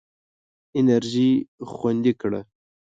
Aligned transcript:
انرژي 0.79 1.31
خوندي 1.73 2.13
کړه. 2.21 2.41